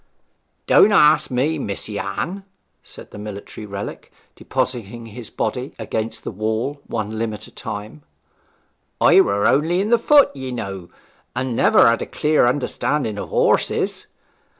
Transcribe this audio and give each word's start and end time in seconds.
'Don't 0.65 0.91
ask 0.91 1.29
me, 1.29 1.59
Mis'ess 1.59 2.01
Anne,' 2.03 2.43
said 2.81 3.11
the 3.11 3.19
military 3.19 3.67
relic, 3.67 4.11
depositing 4.35 5.05
his 5.05 5.29
body 5.29 5.75
against 5.77 6.23
the 6.23 6.31
wall 6.31 6.81
one 6.87 7.19
limb 7.19 7.35
at 7.35 7.45
a 7.45 7.51
time. 7.51 8.01
'I 8.99 9.21
were 9.21 9.45
only 9.45 9.79
in 9.79 9.91
the 9.91 9.99
foot, 9.99 10.35
ye 10.35 10.51
know, 10.51 10.89
and 11.35 11.55
never 11.55 11.85
had 11.87 12.01
a 12.01 12.07
clear 12.07 12.47
understanding 12.47 13.19
of 13.19 13.29
horses. 13.29 14.07